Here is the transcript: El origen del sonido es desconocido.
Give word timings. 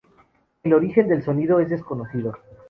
El 0.63 0.73
origen 0.73 1.09
del 1.09 1.21
sonido 1.23 1.59
es 1.59 1.69
desconocido. 1.69 2.35